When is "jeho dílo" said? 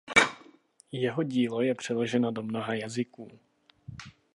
0.91-1.61